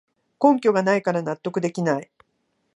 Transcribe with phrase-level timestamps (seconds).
[0.41, 2.09] 根拠がないから納得できない